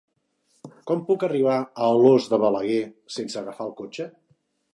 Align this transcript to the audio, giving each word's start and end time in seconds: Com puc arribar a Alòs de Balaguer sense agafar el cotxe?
Com 0.91 1.03
puc 1.09 1.25
arribar 1.27 1.57
a 1.59 1.89
Alòs 1.89 2.31
de 2.33 2.41
Balaguer 2.45 2.81
sense 3.19 3.41
agafar 3.45 3.69
el 3.71 3.77
cotxe? 3.85 4.11